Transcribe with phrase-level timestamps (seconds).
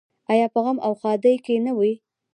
[0.31, 1.93] آیا په غم او ښادۍ کې نه وي؟